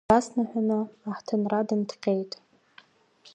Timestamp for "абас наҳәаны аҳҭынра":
0.09-1.67